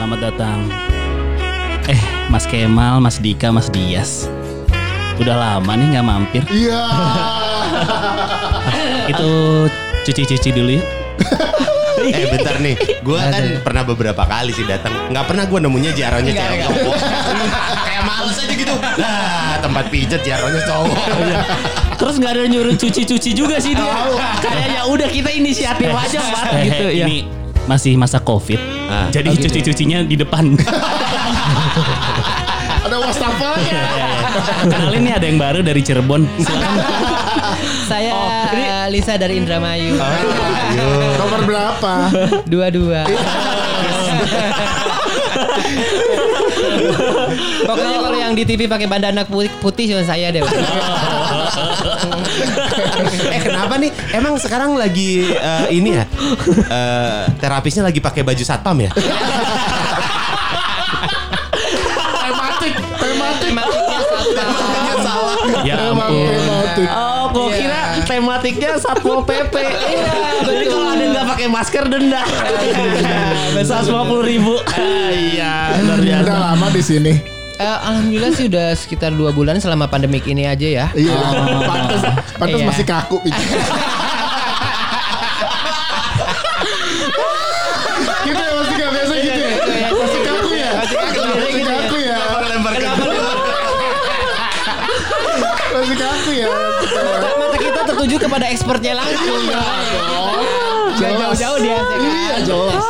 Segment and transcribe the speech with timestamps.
[0.00, 0.64] selamat datang.
[1.84, 2.00] Eh,
[2.32, 4.32] Mas Kemal, Mas Dika, Mas Dias.
[5.20, 6.42] Udah lama nih nggak mampir.
[6.48, 6.80] Iya.
[9.12, 9.28] Itu
[10.08, 10.84] cuci-cuci dulu ya.
[12.16, 15.12] eh bentar nih, gue kan pernah beberapa kali sih datang.
[15.12, 16.96] Nggak pernah gue nemunya jaronya cewek cowok.
[17.84, 18.74] Kayak males aja gitu.
[18.80, 20.96] Nah, tempat pijet jaronya cowok.
[22.00, 23.92] Terus nggak ada nyuruh cuci-cuci juga sih dia.
[24.40, 27.04] Kayak ya udah kita inisiatif aja Pak Eh, gitu ya.
[27.04, 27.16] Ini
[27.68, 28.79] masih masa Covid.
[28.90, 29.06] Ah.
[29.14, 30.50] Jadi cuci-cucinya di depan.
[32.80, 33.80] Ada wastafanya.
[34.66, 36.24] Kenalin nih ada yang baru dari Cirebon.
[36.42, 36.80] Silakan.
[37.86, 38.10] Saya
[38.56, 40.00] eh, Lisa dari Indramayu.
[41.20, 41.92] Nomor berapa?
[42.48, 43.04] Dua-dua.
[47.68, 50.42] Pokoknya kalau yang di TV pakai bandana putih, putih cuma saya deh.
[53.34, 53.90] eh kenapa nih?
[54.10, 56.04] Emang sekarang lagi eh, ini ya?
[56.66, 58.90] eh, terapisnya lagi pakai baju satpam ya?
[62.20, 63.50] Tematik, tematik.
[63.50, 64.98] Tematiknya satpam.
[65.00, 65.36] salah.
[65.62, 66.28] ya Emang ampun.
[66.30, 66.88] tematik.
[66.88, 67.56] Oh, gua Iya.
[67.56, 69.54] kira tematiknya Satpol PP.
[69.56, 70.12] Iya,
[70.44, 72.22] jadi kalau ada yang nggak pakai masker denda.
[73.56, 74.54] Seratus lima puluh ribu.
[75.10, 76.22] Iya, luar biasa.
[76.22, 77.39] Udah lama di sini.
[77.60, 80.86] Eh, Alhamdulillah sih udah sekitar dua bulan selama pandemik ini aja ya.
[80.96, 81.12] Iya.
[81.60, 82.00] Pantes,
[82.40, 82.66] pantes Iya.
[82.66, 83.16] masih kaku.
[88.20, 89.88] gitu ya masih gak biasa gitu ya.
[89.92, 90.70] Masih kaku ya.
[90.72, 92.18] Masih kaku ya.
[92.48, 92.88] Lempar ke
[95.70, 96.48] Masih kaku ya.
[97.36, 99.42] Mata kita tertuju kepada expertnya langsung.
[99.44, 99.60] ya.
[100.96, 101.78] Jauh-jauh dia.
[102.00, 102.84] Iya jelas.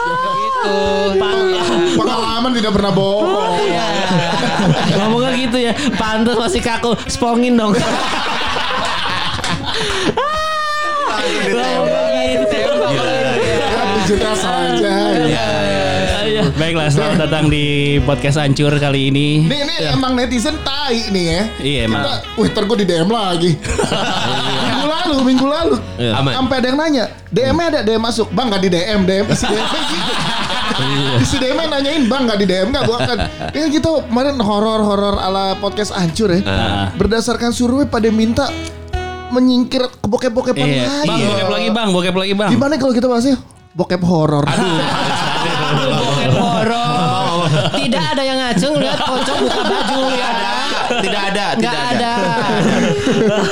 [0.60, 1.96] Gitu.
[1.96, 3.56] Pengalaman tidak pernah bohong.
[3.64, 3.86] Iya.
[5.00, 5.72] Ngomongnya gitu ya.
[5.96, 6.92] Pantes masih kaku.
[7.08, 7.72] Spongin dong.
[11.48, 12.56] Ngomongnya gitu.
[12.90, 14.92] Ya, dijelas saja.
[15.24, 15.46] Iya.
[16.56, 19.48] Baiklah, selamat datang di podcast hancur kali ini.
[19.48, 21.42] Nih, ini emang netizen tai nih ya.
[21.60, 22.04] Iya, emang.
[22.04, 23.50] Kita, wih ntar gue di DM lagi.
[23.56, 25.76] minggu lalu, minggu lalu.
[25.96, 26.12] Iya.
[26.20, 28.28] Sampai ada yang nanya, DM-nya ada DM masuk.
[28.32, 30.12] Bang gak di DM, DM isi DM gitu.
[31.18, 33.18] Isi DM -nya nanyain bang gak di DM gak gua akan
[33.56, 36.88] ya gitu kemarin horor-horor ala podcast hancur ya Ah.
[36.94, 38.48] berdasarkan survei pada minta
[39.28, 40.86] menyingkir ke bokep-bokepan Iya.
[40.86, 42.50] lain Bang, bokep lagi bang, bokep lagi bang.
[42.50, 43.36] gimana kalau kita bahasnya
[43.72, 44.44] bokep horor
[45.70, 47.48] Bokep horor.
[47.72, 50.30] Tidak ada yang ngaceng lihat pocong buka baju ya.
[50.92, 52.12] Tidak ada, tidak Nggak ada.
[52.12, 52.12] ada.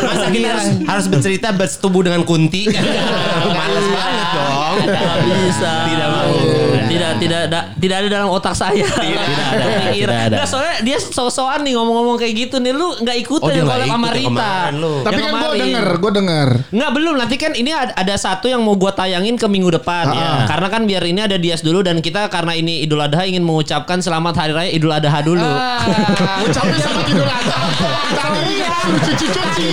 [0.03, 2.67] Masa kita harus, harus bercerita bersetubuh dengan kunti?
[3.56, 4.77] Males banget dong.
[5.39, 5.73] bisa.
[5.87, 6.78] Tidak mau.
[6.87, 8.87] Tidak tidak ada tidak ada dalam otak saya.
[8.87, 10.37] Tidak ada, tidak ada.
[10.37, 14.06] Nggak, soalnya dia so-soan nih ngomong-ngomong kayak gitu nih lu nggak ikutin Oh, kalau sama
[14.06, 14.28] ikut ya Rita.
[14.28, 14.93] kemarin lu.
[15.00, 18.47] tapi Yang kan gue denger gue denger Nggak belum nanti kan ini ada, ada satu
[18.47, 20.22] yang mau gua tayangin ke minggu depan Ah, ya.
[20.25, 20.38] ah.
[20.47, 23.99] Karena kan biar ini ada Dias dulu dan kita karena ini Idul Adha ingin mengucapkan
[23.99, 25.43] selamat hari raya Idul Adha dulu.
[25.43, 25.81] Ah.
[26.41, 27.12] ucapin aja tadi
[28.88, 29.69] lu cuci-cuci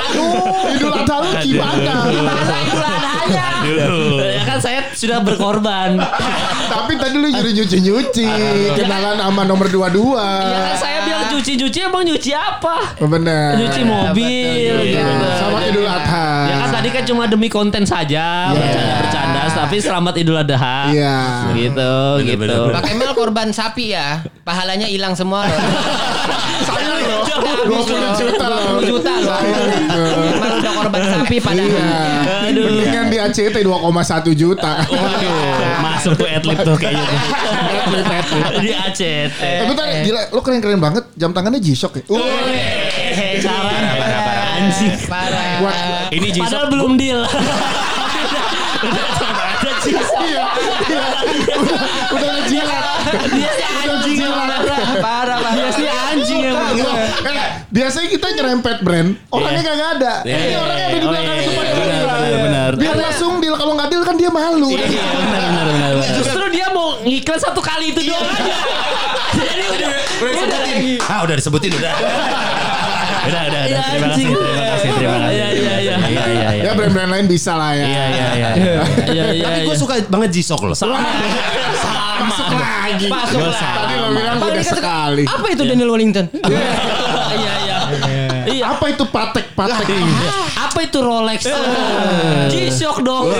[0.00, 0.36] aduh
[0.70, 3.46] idul adha lu gimana Masa Idul Adhanya?
[3.64, 5.96] ya kan saya sudah berkorban.
[6.72, 8.28] tapi tadi lu nyuri nyuci-nyuci
[8.78, 12.94] kenalan sama nomor dua-dua ya kan saya bilang cuci-cuci emang nyuci apa?
[13.00, 15.00] bener Nyuci mobil betul, gitu.
[15.02, 20.14] Iya, selamat idul adha Ya kan tadi kan cuma demi konten saja bercanda-bercanda tapi selamat
[20.16, 20.90] Idul Adha.
[20.90, 21.18] Iya.
[21.54, 21.92] Gitu,
[22.26, 22.58] gitu.
[22.72, 24.24] Pak Kemal korban sapi ya.
[24.42, 25.60] Pahalanya hilang semua loh.
[26.66, 27.22] saya loh
[27.68, 29.38] 20 juta loh 20 juta loh.
[29.38, 31.70] Kemal udah korban sapi padahal.
[31.70, 32.82] iya Aduh.
[33.28, 37.20] ACT 2,1 juta Waduh, masuk tuh atlet tuh kayaknya tuh.
[38.60, 39.28] Di Aceh.
[39.28, 41.04] Eh, bentar, gila, lo keren-keren banget.
[41.16, 42.04] Jam tangannya G-Shock ya.
[42.08, 42.18] Uh,
[43.40, 43.72] Cara
[44.60, 44.92] Anjing.
[45.08, 46.08] Parah.
[46.12, 46.46] Ini Jisoo.
[46.46, 47.20] Padahal belum deal.
[49.88, 50.44] iya, iya.
[51.60, 51.80] Udah,
[52.16, 52.84] udah ngejilat.
[53.30, 54.60] Dia si anjing yang marah.
[55.00, 55.52] Parah, parah.
[55.56, 56.96] Dia si anjing yang marah.
[57.24, 60.14] Eh, biasanya kita nyerempet brand, orangnya kagak ada.
[60.26, 60.36] Iya.
[60.36, 61.99] Ini orangnya ada di belakang iya, iya, kita.
[62.20, 62.70] Benar, benar.
[62.76, 64.70] Biar langsung deal, kalau nggak deal kan dia malu.
[64.72, 64.86] Iya,
[65.16, 66.12] benar, benar, benar, benar.
[66.20, 68.54] Justru dia mau ngiklan satu kali itu doang aja.
[69.30, 69.90] Jadi udah
[70.20, 70.94] udah lagi.
[71.06, 71.92] Ah udah disebutin udah.
[73.20, 73.84] Udah, udah, Iya, udah.
[73.92, 75.34] Terima kasih, terima kasih, terima kasih.
[75.36, 75.96] Iya, iya, iya.
[76.10, 76.62] Iya, iya, iya.
[76.64, 77.84] Ya brand-brand lain bisa lah ya.
[77.84, 78.50] Iya, iya, iya.
[79.12, 79.44] Iya iya.
[79.44, 80.72] Tapi gue suka banget G-Shock loh.
[80.74, 83.06] Masuk lagi.
[83.08, 83.60] Masuk lah.
[83.60, 85.24] Tadi lo bilang udah sekali.
[85.28, 86.26] Apa itu Daniel Wellington?
[88.50, 88.66] Iya iya.
[88.66, 88.74] Iya.
[88.74, 89.86] Apa itu patek-patek?
[90.58, 91.40] Apa itu Rolex?
[92.50, 93.30] G-Shock dong.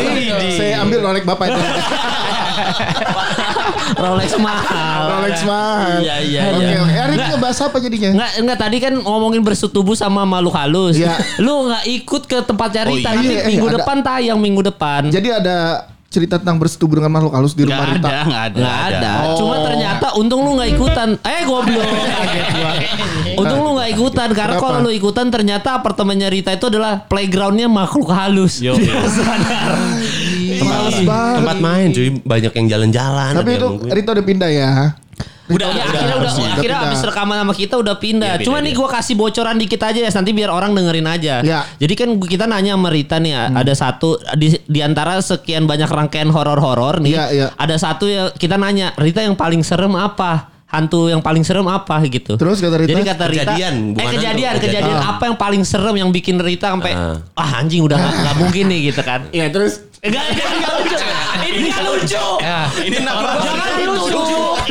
[0.54, 1.60] Saya ambil Rolex bapak itu.
[4.00, 5.00] Rolex mahal.
[5.10, 5.98] Rolex mahal.
[6.00, 6.78] Iya iya iya.
[6.80, 6.90] oke.
[6.90, 8.08] Hari ini ngebahas apa jadinya?
[8.14, 10.96] Enggak, enggak tadi kan ngomongin bersetubuh sama makhluk halus.
[10.96, 11.18] Iya.
[11.42, 13.18] Lu nggak ikut ke tempat Oh, cerita iya.
[13.18, 13.74] nanti Iya, minggu ada.
[13.82, 15.02] depan tayang minggu depan.
[15.10, 18.08] Jadi ada cerita tentang bersetubuh dengan makhluk halus di rumah Nggak Rita?
[18.10, 18.58] ada, nggak ada.
[18.58, 19.12] Nggak ada.
[19.30, 19.36] Oh.
[19.38, 21.08] Cuma ternyata untung lu nggak ikutan.
[21.22, 21.86] Eh goblok.
[23.40, 24.66] Untung lu nggak ikutan karena Kenapa?
[24.74, 28.58] kalau lu ikutan ternyata apartemennya Rita itu adalah playgroundnya makhluk halus.
[28.58, 28.74] Yo.
[29.16, 29.70] Sadar.
[30.60, 31.36] Males banget.
[31.46, 33.32] Tempat main cuy, banyak yang jalan-jalan.
[33.38, 33.68] Tapi itu.
[33.86, 34.70] Rita udah pindah ya.
[35.50, 36.90] Udah, Ya, udah, akhirnya udah, udah akhirnya pindah.
[36.90, 38.30] abis rekaman sama kita udah pindah.
[38.38, 41.34] Cuma pindah, nih gua kasih bocoran dikit aja ya nanti biar orang dengerin aja.
[41.40, 41.60] Ya.
[41.76, 43.54] Jadi kan kita nanya sama Rita nih Hmm.
[43.56, 47.46] ada satu di, di antara sekian banyak rangkaian horor-horor nih Iya, iya.
[47.52, 50.46] ada satu yang kita nanya Rita yang paling serem apa?
[50.66, 52.34] Hantu yang paling serem apa gitu.
[52.36, 52.88] Terus kata Rita?
[52.88, 54.98] Jadi kata Rita Kejadian, eh kejadian, hantu, kejadian kejadian.
[55.04, 57.18] apa yang paling serem yang bikin Rita sampai Ah.
[57.34, 59.26] ah anjing udah nggak mungkin nih gitu kan.
[59.30, 60.96] Iya terus Enggak, enggak, enggak lucu.
[61.42, 62.24] Ini enggak lucu.
[62.86, 64.20] Ini nama Jangan lucu.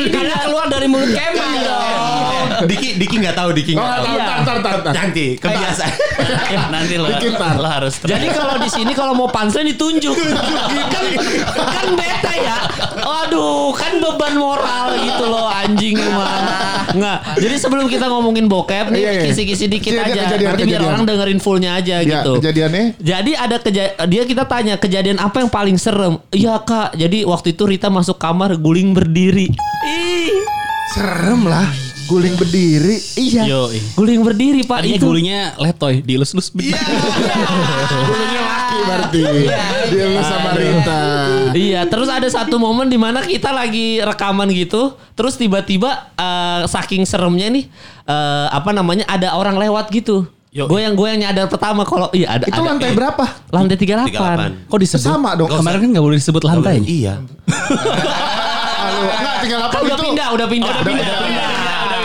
[0.08, 1.59] Karena keluar dari mulut Kemal.
[2.62, 4.16] Diki Diki nggak tahu Diki Oh, nggak tahu.
[4.18, 4.92] tar, tar, tar, tar.
[4.92, 5.92] Nanti kebiasaan.
[6.50, 10.14] Ya, nanti lo, lo harus Jadi kalau di sini kalau mau punchline ditunjuk.
[10.86, 11.04] kan
[11.54, 12.58] kan beta ya.
[13.00, 16.90] Waduh, kan beban moral gitu loh anjing mah.
[16.90, 17.18] Enggak.
[17.38, 19.22] Jadi sebelum kita ngomongin bokep nih Iya, iya.
[19.24, 20.22] kisi-kisi dikit Kejadian, aja.
[20.28, 20.90] kejadian, Nanti biar kejadian.
[20.90, 22.32] orang dengerin fullnya aja ya, gitu.
[22.36, 26.18] kejadiannya Jadi ada keja dia kita tanya kejadian apa yang paling serem?
[26.30, 26.94] Iya kak.
[26.94, 29.50] Jadi waktu itu Rita masuk kamar guling berdiri.
[29.82, 30.34] Ih,
[30.90, 31.70] serem lah.
[32.10, 32.96] Guling berdiri.
[33.14, 33.46] iya.
[33.46, 35.06] Yo, Guling berdiri pak Tadinya itu.
[35.06, 36.74] gulingnya letoy, dielus-elus begitu.
[38.02, 39.22] Gulingnya laki berarti.
[39.88, 41.02] Dia lu sama Rita.
[41.52, 47.02] Iya, terus ada satu momen di mana kita lagi rekaman gitu, terus tiba-tiba eh, saking
[47.04, 47.64] seremnya nih
[48.04, 50.26] eh, apa namanya ada orang lewat gitu.
[50.50, 50.66] Yo.
[50.66, 53.22] Gue yang gue yang nyadar pertama kalau iya ada Itu ada- lantai berapa?
[53.48, 54.10] Lantai 38.
[54.10, 54.66] 38.
[54.66, 55.06] Kok disebut?
[55.06, 55.46] Sama dong.
[55.46, 56.82] Kemarin kan nggak boleh disebut lantai.
[56.82, 57.22] Iya.
[58.80, 59.02] Halo.
[59.06, 60.02] Enggak, tinggal apa Udah itu?
[60.02, 60.72] pindah, udah pindah.
[60.72, 61.29] udah pindah, udah pindah,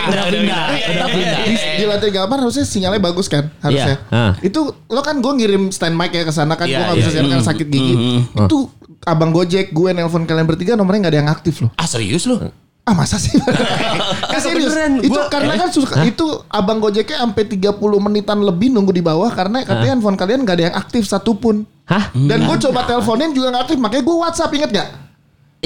[0.08, 0.64] udah pindah.
[0.92, 1.38] Udah pindah.
[1.42, 3.96] Di, di lantai gambar harusnya sinyalnya bagus kan harusnya.
[3.98, 4.14] Iya.
[4.14, 4.32] Ah.
[4.40, 7.08] Itu lo kan gue ngirim stand mic ya ke sana kan Iya, gue nggak bisa
[7.08, 7.94] iya, siaran karena sakit gigi.
[8.34, 8.58] Itu
[9.02, 11.70] abang Gojek gue nelpon kalian bertiga nomornya nggak ada yang aktif loh.
[11.74, 12.38] Ah serius lu?
[12.86, 13.34] Ah masa sih?
[14.32, 14.70] kan serius.
[14.70, 19.02] beneran, Itu gua- karena kan suka, itu abang Gojeknya sampai 30 menitan lebih nunggu di
[19.02, 21.66] bawah karena katanya handphone kalian nggak ada yang aktif satupun.
[21.86, 22.10] Hah?
[22.14, 25.05] Dan gue coba teleponin juga nggak aktif makanya gue WhatsApp inget gak?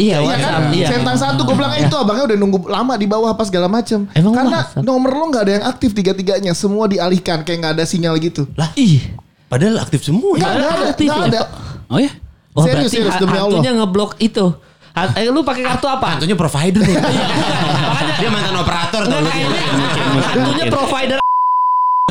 [0.00, 0.24] Iya, Iya kan?
[0.24, 0.62] WhatsApp.
[0.72, 0.86] Iya.
[0.88, 4.08] Centang satu gue bilang eh, itu abangnya udah nunggu lama di bawah apa segala macem.
[4.10, 4.80] Emang Karena WhatsApp?
[4.80, 8.48] nomor lo nggak ada yang aktif tiga tiganya, semua dialihkan kayak nggak ada sinyal gitu.
[8.54, 9.04] Lah, Ih.
[9.46, 10.34] padahal aktif semua.
[10.34, 11.20] Nggak nggak ada, aktif ya?
[11.22, 11.40] ada.
[11.86, 12.10] Oh ya?
[12.50, 13.46] Wah, Serius, serius, demi Allah.
[13.52, 14.46] hantunya ngeblok itu.
[14.90, 16.18] Ha- Eh, lu pakai kartu apa?
[16.18, 16.96] Tentunya provider nih.
[18.18, 19.28] Dia mantan operator Enggak lu.
[19.28, 19.62] kayaknya.
[20.26, 21.18] Hantunya provider.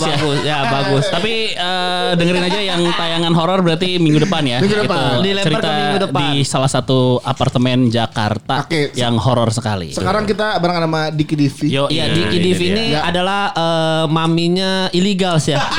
[0.01, 1.05] Bagus, ya bagus.
[1.15, 4.57] Tapi eh, dengerin aja yang tayangan horor berarti minggu depan ya.
[4.59, 4.97] Minggu depan.
[4.99, 6.21] Itu Dilempar ke cerita minggu depan.
[6.21, 8.91] di salah satu apartemen Jakarta Oke.
[8.93, 9.91] yang horor sekali.
[9.91, 11.67] Sekarang kita barengan sama Diki Divi.
[11.69, 12.69] Yo, Iya, iya, Diki ini Div dia.
[12.69, 13.01] ini Ya.
[13.03, 15.59] adalah eh, maminya illegal ya.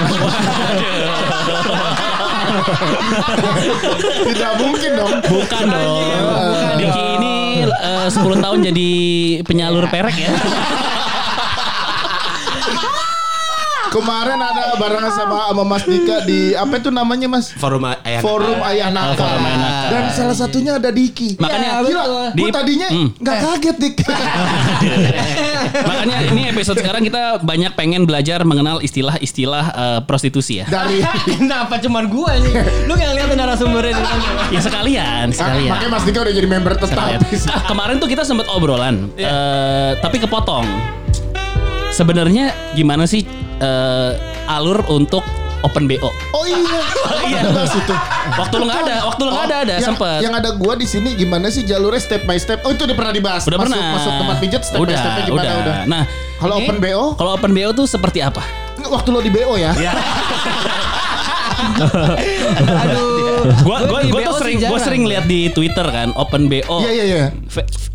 [4.22, 5.12] Tidak mungkin dong.
[5.22, 6.05] Bukan dong.
[6.76, 7.34] Diki ini
[7.67, 8.90] eh, 10 tahun jadi
[9.43, 10.32] penyalur perek ya.
[13.90, 17.50] Kemarin ada barengan sama sama Mas Dika di apa itu namanya Mas?
[17.52, 18.20] Forum ayah.
[18.20, 19.19] Forum Ayah Naka.
[19.19, 19.87] Forum Ayah Naka.
[19.90, 21.34] Dan salah satunya ada Diki.
[21.37, 22.22] Makanya- gila, betul.
[22.32, 23.08] gue Di- tadinya Hmm.
[23.12, 23.94] nggak kaget Dik.
[25.82, 30.66] Makanya ini episode sekarang kita banyak pengen belajar mengenal istilah-istilah eh, prostitusi ya.
[30.66, 32.52] Dari Kenapa cuman gua nih?
[32.86, 34.04] Lu yang lihat narasumbernya di.
[34.50, 35.70] Ya sekalian, Ah, sekalian.
[35.70, 36.91] makanya Mas Dika udah jadi member tetap.
[36.91, 37.20] Sekalian.
[37.48, 40.67] Ah, kemarin tuh kita sempat obrolan, eh, tapi kepotong.
[42.00, 43.28] Sebenarnya gimana sih
[43.60, 44.12] eh,
[44.48, 45.20] alur untuk
[45.60, 46.08] open BO?
[46.32, 46.56] Oh iya,
[47.28, 47.44] iya.
[47.52, 47.92] bahas itu.
[48.40, 50.20] Waktu lu nggak ada, waktu lu nggak ada, ada yang, sempet.
[50.24, 52.64] Yang ada gua di sini gimana sih jalurnya step by step?
[52.64, 53.44] Oh itu udah pernah dibahas.
[53.44, 53.92] Udah masuk, pernah.
[54.00, 55.60] Masuk tempat pijat step by udah, stepnya gimana udah.
[55.60, 55.76] udah.
[55.84, 56.08] Nah,
[56.40, 58.40] Kalau open BO, kalau open BO tuh seperti apa?
[58.80, 59.76] waktu lo di BO ya.
[62.80, 63.09] Aduh.
[63.41, 66.85] Gua gua gua tuh sering gua sering lihat di Twitter kan open BO.
[66.85, 67.25] Iya iya iya.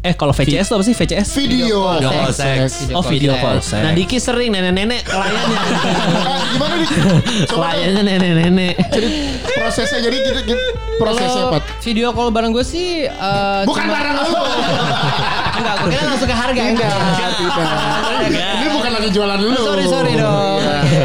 [0.06, 1.28] Eh kalau VCS tuh apa sih VCS?
[1.42, 1.98] Video.
[1.98, 2.90] Call sex.
[2.94, 3.58] Oh video call.
[3.62, 3.82] sex.
[3.82, 5.58] Nah Diki sering nenek-nenek kliennya.
[5.58, 6.88] Ah, gimana nih?
[7.50, 8.74] Dong, kliennya nenek-nenek.
[8.94, 9.10] jadi
[9.58, 10.56] prosesnya jadi gitu,
[11.02, 11.64] prosesnya Kalau Pat.
[11.82, 14.26] video call bareng gue sih eh, Bukan barang lo.
[15.56, 16.92] Enggak, gue kira langsung ke harga enggak.
[16.92, 18.54] Tidak.
[18.60, 19.56] Ini bukan lagi jualan lu.
[19.56, 20.60] Sorry, sorry dong.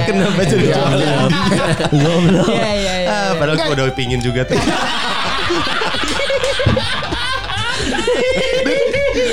[0.09, 0.99] Kenapa jadi jualan?
[1.91, 3.09] Iya, iya, iya.
[3.11, 4.59] Ah, padahal gue udah pingin juga tuh.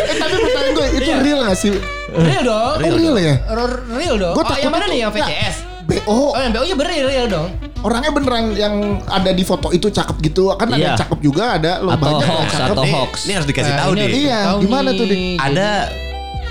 [0.08, 1.74] Eh tapi pertanyaan gue itu real gak sih?
[2.18, 2.76] Real dong.
[2.82, 3.36] Oh real ya?
[3.46, 4.34] Real, real dong.
[4.34, 5.12] Gua oh, yang mana itu- nih yang.
[5.14, 5.56] VCS?
[5.88, 6.36] BO.
[6.36, 7.50] Oh, yang BO ya bener real dong.
[7.88, 8.76] Orangnya beneran yang
[9.08, 10.52] ada di foto itu cakep gitu.
[10.54, 10.86] Kan ada Iya.
[10.86, 12.70] yang cakep juga ada lo Atau banyak yang hoax cakep.
[12.70, 13.14] atau Nih, hoax.
[13.22, 15.16] Ini harus dikasih Nah, tahu harus Iya, tahu gimana tuh, Dik?
[15.16, 15.36] nih.
[15.40, 15.70] Ada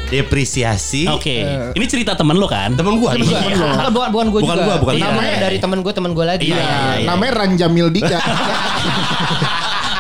[0.06, 1.02] depresiasi.
[1.08, 1.36] Oke.
[1.70, 2.70] Ini cerita temen lu kan?
[2.72, 3.10] Temen gua.
[3.12, 3.40] Temen gua.
[3.42, 3.68] Iya.
[3.76, 4.64] Ah, bukan bukan gue Bukan juga.
[4.64, 5.44] gua, bukan Namanya gua.
[5.44, 6.46] dari temen gue, temen gue lagi.
[6.46, 7.06] Iya, iya, iya.
[7.06, 8.18] Namanya Ranjamil Dika.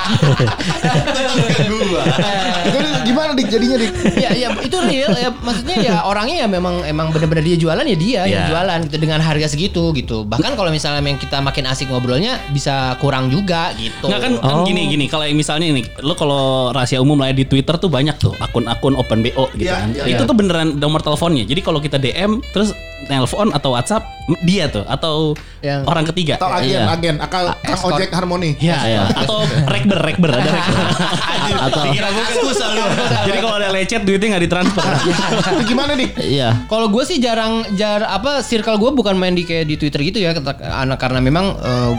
[2.66, 3.92] Itu gimana dik jadinya dik?
[4.16, 7.96] ya ya itu real ya maksudnya ya orangnya ya memang emang benar-benar dia jualan ya
[7.96, 8.50] dia yang Iya.
[8.50, 12.94] jualan gitu dengan harga segitu gitu bahkan kalau misalnya memang kita makin asik ngobrolnya bisa
[12.98, 14.64] kurang juga gitu Nggak kan, kan Oh.
[14.64, 17.88] gini gini kalau yang misalnya ini lo kalau rahasia umum lah ya, di Twitter tuh
[17.88, 19.88] banyak tuh akun-akun open BO gitu Iya, kan.
[19.92, 20.28] iya, itu iya.
[20.28, 21.44] tuh beneran nomor teleponnya.
[21.44, 22.72] Jadi kalau kita DM terus
[23.06, 24.02] nelpon atau WhatsApp
[24.42, 26.34] dia tuh atau Yang- orang ketiga.
[26.38, 26.82] Atau agen Iya.
[26.90, 28.50] agen akal kang ojek harmoni.
[28.58, 29.02] Ya, Iya.
[29.22, 30.76] atau rekber rekber ada rekber.
[31.66, 32.82] Atau Pikiran gue susah lu.
[33.24, 34.84] Jadi kalau ada lecet duitnya nggak ditransfer.
[35.54, 36.10] Itu gimana dik?
[36.18, 36.66] iya.
[36.66, 40.18] Kalau gue sih jarang jar apa circle gue bukan main di kayak di Twitter gitu
[40.18, 40.34] ya
[40.74, 41.92] anak karena memang eh,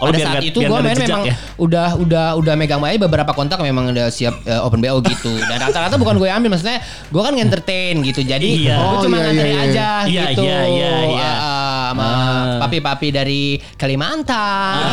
[0.00, 1.34] Oh, pada saat itu gue main memang ya?
[1.56, 5.60] udah udah udah megang aja beberapa kontak memang udah siap eh, open BO gitu dan
[5.60, 8.74] rata-rata bukan gue yang ambil maksudnya gue kan entertain gitu jadi Iya.
[8.74, 9.60] gue Oh, cuma iya, iya, iya.
[9.62, 11.30] aja Iya, gitu iya, iya, iya.
[11.30, 11.59] Ah,
[11.90, 12.56] sama Ah.
[12.62, 13.42] papi-papi dari
[13.74, 14.78] Kalimantan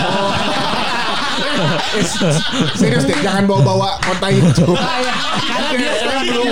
[2.76, 4.68] Serius dik, jangan bawa-bawa kota itu.
[5.48, 6.48] karena dia sekarang belum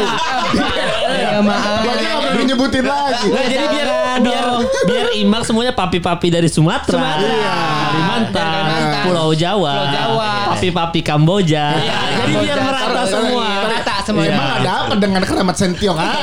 [1.06, 1.94] ya maaf Dia
[2.26, 3.28] nggak nyebutin lagi.
[3.30, 3.88] Jadi biar
[4.18, 4.46] biar
[4.86, 7.22] biar imak semuanya papi-papi dari Sumatera, Sumatera.
[7.22, 7.56] Iya.
[7.86, 8.64] Kalimantan.
[9.06, 10.32] Pulau Jawa, Pulau Jawa.
[10.54, 11.66] papi-papi Kamboja.
[11.78, 13.48] Iya, jadi biar merata semua.
[13.64, 15.98] merata semua Emang ada apa dengan keramat Sentiong?
[15.98, 16.16] Ah,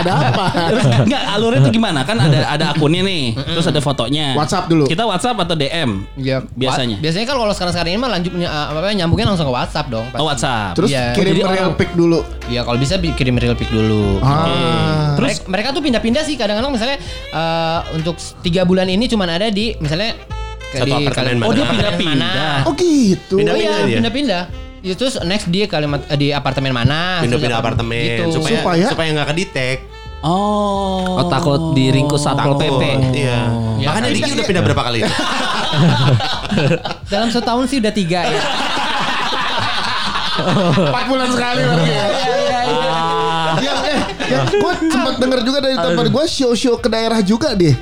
[0.00, 0.44] ada apa?
[1.02, 2.00] Enggak, alurnya tuh gimana?
[2.02, 4.32] Kan ada ada akunnya nih, terus ada fotonya.
[4.32, 4.84] WhatsApp dulu.
[4.86, 5.90] Kita WhatsApp atau DM?
[6.16, 6.96] Ya, Biasanya.
[6.98, 10.06] Biasanya kan kalau sekarang-sekarang ini mah lanjut uh, apa nyambungnya langsung ke WhatsApp dong.
[10.08, 10.18] pasti.
[10.18, 10.72] Oh, WhatsApp.
[10.74, 11.04] Terus Iya.
[11.12, 12.18] kirim Jadi real pic dulu.
[12.46, 14.18] Iya, kalau bisa bi- kirim real pic dulu.
[14.20, 15.14] Ah.
[15.14, 16.98] Terus mereka, tuh pindah-pindah sih kadang-kadang misalnya
[17.30, 20.16] uh, untuk tiga bulan ini cuman ada di misalnya
[20.66, 21.46] ke- Satu di apartemen mana?
[21.46, 22.54] Oh, dia pindah-pindah.
[22.64, 23.34] Oh gitu.
[23.34, 23.96] Oh Pindah-pindah iya, dia.
[23.98, 24.42] pindah-pindah.
[24.80, 27.20] Ya, terus next dia kalimat eh, di apartemen mana?
[27.20, 28.40] Pindah-pindah apartemen Gitu.
[28.40, 28.86] supaya Supaya?
[28.88, 29.78] supaya nggak kedetek.
[30.20, 31.16] Oh.
[31.16, 32.82] Oh takut diringkus satpol pp.
[33.14, 33.40] Iya.
[33.76, 34.16] Ya, Makanya kan.
[34.16, 35.00] Diki udah pindah berapa kali?
[37.12, 38.40] Dalam setahun sih udah tiga ya.
[40.88, 42.04] Empat bulan sekali lagi ya.
[43.60, 47.76] Ya, eh, ya, gue sempat denger juga dari teman gue show-show ke daerah juga deh.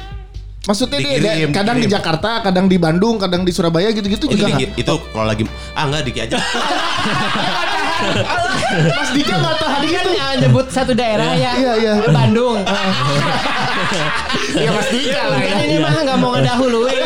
[0.69, 1.97] Maksudnya dia Dikirim, dia kadang di dikirim.
[1.97, 4.53] Jakarta, kadang di Bandung, kadang di Surabaya gitu-gitu Oh, juga.
[4.53, 4.77] Diki, nggak?
[4.77, 6.37] itu kalau lagi ah enggak Diki aja.
[8.69, 10.13] Mas Dika nggak tahan Tadi kan gitu.
[10.15, 11.53] yang nyebut satu daerah ya.
[11.57, 11.93] Iya, iya.
[12.07, 12.61] Bandung.
[14.61, 15.51] Ya Mas Dika lah ya.
[15.51, 17.01] Kan ini mah nggak mau ngedahuluin.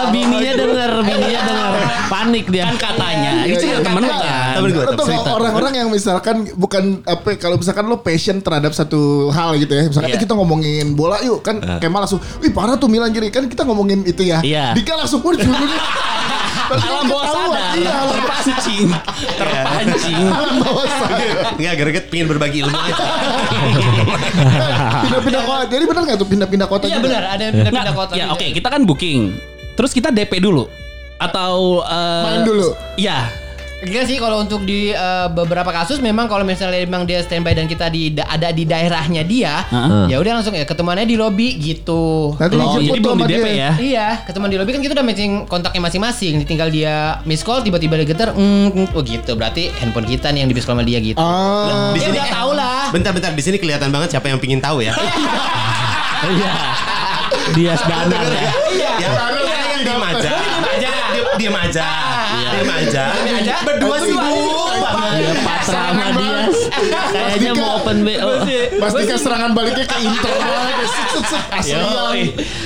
[0.00, 1.72] Karena bininya denger, bininya denger,
[2.06, 2.64] panik dia.
[2.64, 3.80] Kan katanya, Iya, ini cerita iya.
[3.82, 4.52] temen lu Nggak, kan.
[4.52, 5.20] Temen gue, Lo tau cerita.
[5.20, 9.82] nggak orang-orang yang misalkan bukan apa kalau misalkan lo passion terhadap satu hal gitu ya
[9.86, 10.16] misalkan Iya.
[10.16, 10.58] eh, kita ngomongin
[10.92, 14.40] bola yuk kan Kemal langsung wih parah tuh Milan jadi kan kita ngomongin itu ya
[14.40, 14.72] Iya.
[14.72, 15.36] Dika langsung pun
[16.70, 18.86] Alam bawah sadar, iya alam terpancing,
[19.34, 20.14] terpancing.
[20.22, 23.04] alam bawah sadar Enggak greget pengen berbagi ilmu aja.
[25.02, 27.06] pindah-pindah kota jadi benar nggak tuh pindah-pindah kota Iya juga?
[27.08, 28.12] benar, ada yang pindah-pindah Nggak, kota.
[28.14, 29.20] ya oke, kita kan booking.
[29.80, 30.68] Terus kita DP dulu
[31.16, 32.76] atau eh, Main dulu.
[32.94, 33.32] Iya.
[33.80, 37.64] Enggak sih kalau untuk di eh, beberapa kasus memang kalau misalnya memang dia standby dan
[37.64, 40.12] kita di da- ada di daerahnya dia, Heeh.
[40.12, 42.36] ya udah langsung ya ketemuannya di lobi gitu.
[42.36, 43.56] Nanti Oh, dijemput jadi belum di DP dia.
[43.56, 43.70] ya?
[43.80, 46.44] Iya, ketemuan di lobi kan kita udah matching kontaknya masing-masing.
[46.44, 46.94] Tinggal dia
[47.24, 49.32] miss call tiba-tiba dia getar, mm, oh gitu.
[49.32, 51.16] Berarti handphone kita nih yang di miss call sama dia gitu.
[51.16, 52.80] Ah, Di Ya sini udah tahu lah.
[52.92, 54.92] Bentar-bentar di sini kelihatan banget siapa yang pingin tahu ya.
[56.22, 56.52] Iya.
[57.56, 58.50] Dia danar ya.
[58.68, 58.90] Iya.
[59.00, 59.08] Ya,
[59.72, 60.32] yang diem aja.
[61.40, 63.04] Diem- Diem aja.
[63.16, 63.54] Diem aja.
[63.64, 64.20] Berdua sibuk
[64.76, 65.20] banget.
[65.20, 66.38] Dia Patra sama dia.
[67.10, 68.30] Kayaknya mau open BO.
[68.76, 70.32] Mas Dika serangan baliknya ke Inter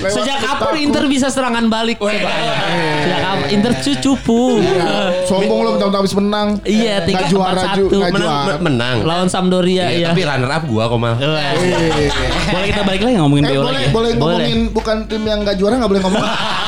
[0.05, 1.99] Sejak kapan Inter bisa serangan balik?
[1.99, 3.47] Sejak kapan?
[3.51, 4.59] Inter cucupu.
[4.59, 6.49] Iya, Sombong lo mentang-mentang habis menang.
[6.63, 8.59] Iya, tiga juara juga, satu.
[8.61, 8.97] Menang.
[9.03, 10.09] Lawan Sampdoria Iya, ya.
[10.11, 11.15] Tapi runner up gua kok mal.
[11.15, 12.11] Eh,
[12.51, 13.89] Boleh kita balik lagi ngomongin Eh BO boleh, lagi.
[13.91, 14.37] boleh Boleh.
[14.41, 16.25] ngomongin bukan tim yang gak juara gak boleh ngomong.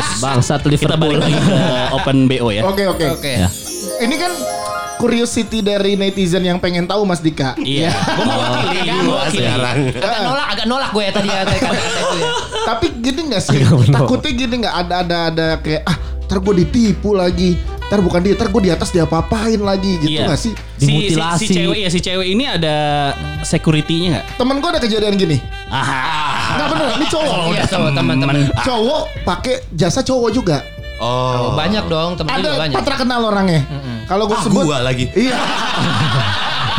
[0.00, 0.98] Oke, Bangsat kita Liverpool.
[0.98, 1.56] balik lagi ke
[1.92, 2.62] open BO ya.
[2.62, 3.04] Oke oke.
[3.12, 3.32] Oke.
[3.36, 3.48] Ya.
[3.98, 4.32] Ini kan
[4.96, 7.54] curiosity dari netizen yang pengen tahu Mas Dika.
[7.56, 7.94] Iya.
[7.94, 9.42] Gue mau wakili, gue mau wakili.
[9.42, 9.76] Sekarang.
[9.92, 11.70] Agak nolak, agak nolak gue ya tadi ya ya.
[12.66, 13.58] Tapi gini gak sih?
[13.88, 17.54] Takutnya gini gak ada ada ada kayak ah ntar gue ditipu lagi.
[17.88, 20.28] Ntar bukan dia, ntar gue di atas diapa-apain lagi gitu Iya.
[20.28, 20.52] gak sih?
[20.52, 21.40] Si, si, Dimutilasi.
[21.40, 22.76] si cewek ya si cewek ini ada
[23.40, 24.24] security-nya nggak?
[24.36, 25.38] Temen gue ada kejadian gini.
[25.72, 26.37] Ah.
[26.50, 27.34] Nggak bener, ini cowok.
[27.50, 28.34] Iya, sama teman-teman.
[28.58, 30.58] Cowok pakai jasa cowok juga.
[30.98, 31.06] Oh,
[31.38, 31.54] Oh.
[31.54, 32.74] banyak dong, temen juga Ada banyak.
[32.74, 33.62] patra kenal orangnya.
[34.04, 35.06] Kalau gue Ah, sebut gua lagi.
[35.12, 35.36] Iya.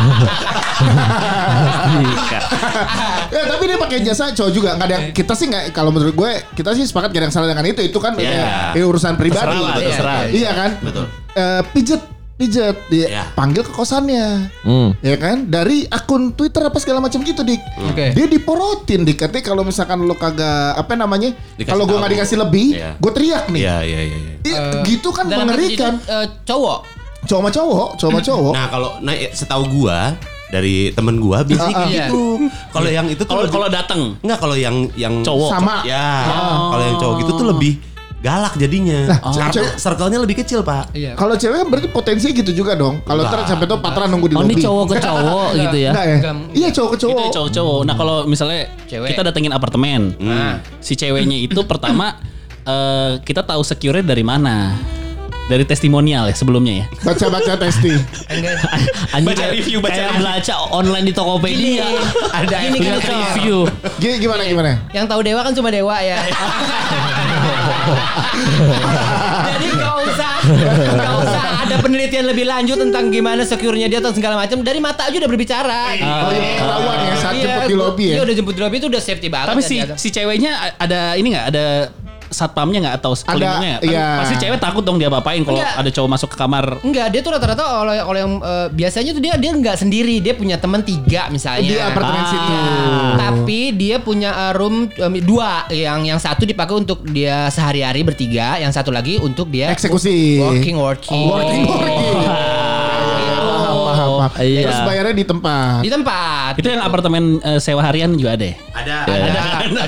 [3.30, 6.30] ya tapi dia pakai jasa cowok juga nggak ada kita sih nggak kalau menurut gue
[6.54, 8.72] kita sih sepakat gak ada yang salah dengan itu itu kan Iya.
[8.72, 9.84] eh, urusan pribadi Terserah lah, gitu.
[9.86, 10.20] terserah.
[10.26, 11.04] iya kan Betul.
[11.30, 12.00] Eh, pijet
[12.40, 13.24] pijet, dia Ya.
[13.30, 14.48] panggil ke kosannya.
[14.64, 14.96] Hmm.
[14.98, 15.44] Ya kan?
[15.44, 17.60] Dari akun Twitter apa segala macam gitu, Dik.
[17.86, 18.16] Oke.
[18.16, 19.20] Dia diporotin, Dik.
[19.20, 21.36] Katanya kalau misalkan lo kagak apa namanya?
[21.60, 22.96] Kalau gua nggak dikasih lebih, Iya.
[22.96, 23.60] gue teriak nih.
[23.60, 24.16] Iya iya iya.
[24.16, 24.34] iya.
[24.40, 26.00] Eh, gitu kan mengerikan.
[26.00, 26.78] itu, eh, cowok.
[27.20, 28.52] Cowok sama cowok, cowok sama cowok.
[28.56, 30.16] Nah kalau nah eh, setahu gua
[30.48, 31.84] dari temen gua biasanya Ah, ah.
[31.84, 32.06] kayak Iya.
[32.08, 32.24] gitu.
[32.72, 35.50] Kalau yang itu tuh Kalau kalau datang Enggak kalau yang yang Cowok.
[35.52, 35.84] Sama.
[35.84, 36.08] Ya,
[36.66, 37.72] kalau yang cowok gitu tuh lebih
[38.20, 39.08] galak jadinya.
[39.08, 40.92] Nah, Karena cewek- circle-nya lebih kecil, Pak.
[40.92, 41.16] Iya.
[41.16, 43.00] Kalau cewek kan berarti potensi gitu juga dong.
[43.00, 44.52] Kalau ntar sampai tuh Patra nunggu di Oh lobi.
[44.52, 45.90] ini cowok ke cowok gitu ya.
[45.90, 46.16] Enggak ya?
[46.16, 46.34] Enggak.
[46.52, 47.28] Iya cowok ke itu cowok.
[47.32, 47.80] cowok-cowok.
[47.82, 49.08] Nah kalau misalnya Cewek.
[49.10, 50.60] kita datengin apartemen, Hmm.
[50.78, 52.20] si ceweknya itu pertama
[52.68, 54.76] eh, kita tahu secure dari mana?
[55.48, 56.86] Dari testimonial ya sebelumnya ya.
[57.02, 57.90] Baca-baca testi.
[58.28, 58.62] Enggak.
[59.16, 61.90] Anjing Baca review, baca kayak belajar online di Tokopedia.
[62.30, 63.66] Ada Ini ini lihat kan review.
[63.98, 64.78] Gini gimana gimana?
[64.92, 66.22] Yang tahu dewa kan cuma dewa ya.
[69.50, 70.32] Jadi nggak usah
[70.96, 74.60] nggak usah ada penelitian lebih lanjut tentang gimana secure-nya dia atau segala macam.
[74.60, 75.80] Dari mata aja udah berbicara.
[76.00, 78.14] Oh, yang ketahuan ya saat Iya, jemput di lobi ya.
[78.18, 79.48] Iya udah jemput di lobby itu udah safety banget.
[79.54, 81.66] Tapi ya si si ceweknya ada ini nggak ada
[82.30, 83.82] satpamnya nggak atau pelindungnya nggak?
[83.82, 84.06] Kan iya.
[84.18, 86.78] Pasti cewek takut dong dia apain kalau ada cowok masuk ke kamar.
[86.80, 90.32] Enggak, dia tuh rata-rata kalau kalau yang eh, biasanya tuh dia dia nggak sendiri, dia
[90.32, 91.66] punya teman tiga misalnya.
[91.66, 92.30] Di apartemen Ah.
[92.30, 92.54] situ.
[93.16, 98.56] Tapi dia punya uh, room um, dua, yang yang satu dipakai untuk dia sehari-hari bertiga,
[98.56, 100.38] yang satu lagi untuk dia Eksekusi.
[100.38, 101.24] working working.
[101.26, 101.98] Working, working.
[102.20, 102.49] Paham,
[104.22, 104.30] paham.
[104.38, 104.60] Iya.
[104.62, 105.80] Terus bayarnya di tempat.
[105.80, 106.52] Di tempat.
[106.54, 108.44] Itu yang apartemen eh, sewa harian juga ada.
[108.44, 108.54] ya?
[108.70, 108.96] Ada.
[109.64, 109.82] ada.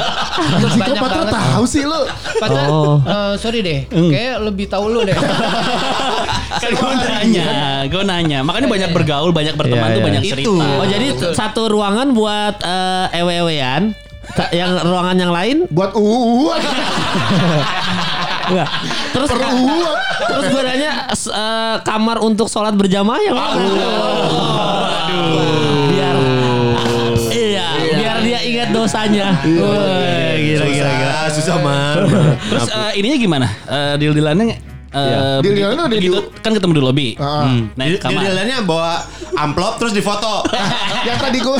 [0.59, 1.35] Terus Jika banyak Patra banget.
[1.35, 2.01] tahu sih lu.
[2.39, 2.97] Patra, Oh.
[2.99, 5.17] eh, sorry deh, kayak lebih tahu lu deh.
[6.62, 7.47] Kan gue nanya,
[7.87, 8.39] gue nanya.
[8.41, 10.07] Makanya banyak bergaul, banyak berteman Iya, tuh iya.
[10.07, 10.33] banyak Itu.
[10.33, 10.67] cerita.
[10.75, 13.93] Oh jadi satu ruangan buat eh, ewe-ewean.
[14.49, 16.57] Yang ruangan yang lain Buat uang.
[18.53, 18.69] enggak.
[19.11, 19.57] Terus Uang.
[20.23, 23.65] terus gue nanya eh, kamar untuk sholat berjamaah yang mana?
[25.89, 26.17] Biar
[27.33, 27.67] iya,
[27.97, 29.27] biar dia ingat dosanya.
[29.41, 31.13] Wah, gila gila gila.
[31.33, 31.97] Susah, susah man.
[32.39, 33.47] Terus eh, ininya gimana?
[33.65, 34.57] Eh, deal-dealannya
[34.93, 37.09] eh, Deal-dealannya begitu, udah begitu di- kan ketemu di lobi.
[37.17, 37.49] Ah.
[37.49, 38.23] Hmm, naik ke kamar.
[38.29, 39.01] Dia bawa
[39.37, 40.45] amplop terus difoto.
[41.09, 41.57] Yang tadi gue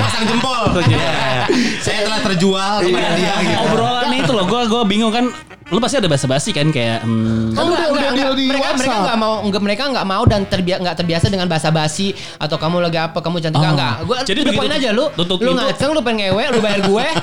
[0.00, 0.62] pasang jempol.
[0.88, 1.46] Iya.
[1.78, 3.56] Saya telah terjual kepada dia gitu.
[3.68, 5.26] Obrolan itu loh, gue gue bingung kan.
[5.72, 9.18] Lu pasti ada basa-basi kan kayak hmm, Kan udah- udah deal di mereka, mereka nggak
[9.18, 13.00] mau nggak mereka nggak mau dan terbia nggak terbiasa dengan bahasa basi atau kamu lagi
[13.00, 13.72] apa kamu cantik Oh.
[13.72, 16.80] enggak gue Jadi begitu poin aja lu tutup lu ngaceng lu pengen ngewe lu bayar
[16.82, 17.06] gue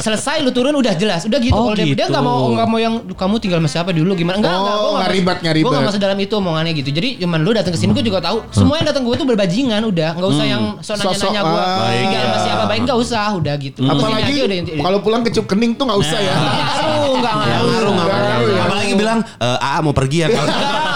[0.00, 1.28] selesai lu turun udah jelas.
[1.28, 2.08] Udah gitu Oh, kalau dia dia gitu.
[2.08, 4.40] nggak mau nggak mau yang kamu tinggal sama siapa dulu gimana?
[4.40, 5.86] Enggak Oh, enggak gua nggak mas- ribet, nggak gua nggak ribet.
[5.86, 6.90] masuk dalam itu omongannya gitu.
[6.90, 8.38] Jadi cuman lu datang ke sini gue juga tahu.
[8.50, 10.10] Semua yang datang gue tuh berbajingan udah.
[10.16, 11.90] Nggak usah yang so nanya Sosok, nanya gue ah.
[11.92, 12.64] tinggal sama siapa?
[12.64, 13.78] Baik nggak usah udah gitu.
[13.78, 16.32] Lu sini apalagi udah kalau pulang kecup kening tuh nggak usah ya.
[16.32, 18.38] ngaruh nggak Ya, ngaruh ngaruh, Nggak ngaruh.
[18.40, 18.62] ngaruh ya.
[18.64, 20.26] Apalagi bilang, eh, Aa mau pergi ya.
[20.28, 20.46] Enggak,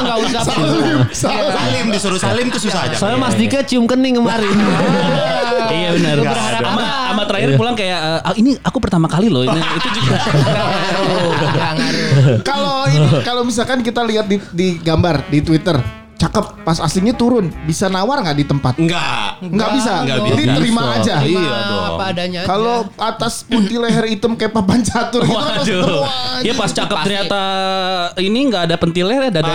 [0.01, 1.45] enggak usah Salim, salim.
[1.55, 2.97] Salim disuruh salim tuh susah aja.
[2.97, 4.55] Soalnya Mas Dika cium kening kemarin.
[5.77, 6.15] iya benar.
[6.19, 9.47] Lu berharap Sama, terakhir pulang kayak eh, ah, ini aku pertama kali loh.
[9.47, 10.17] Ini itu juga.
[12.47, 15.77] Kalau ini kalau misalkan kita lihat di, di gambar di Twitter,
[16.25, 18.75] cakep pas aslinya turun, bisa nawar nggak di tempat?
[18.81, 19.45] Enggak.
[19.45, 19.93] Nggak bisa.
[20.03, 20.57] Nggak Jadi bisa.
[20.57, 21.15] terima aja.
[21.21, 21.85] Terima Iya dong.
[21.85, 22.49] apa adanya aja.
[22.49, 26.09] Kalau atas putih leher hitam kayak papan catur gitu Waduh.
[26.41, 27.05] Ya pas cakep Pasti.
[27.05, 27.41] ternyata
[28.19, 29.55] ini nggak ada pentilnya ada ada.